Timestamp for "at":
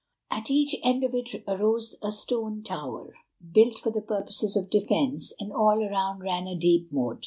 0.31-0.49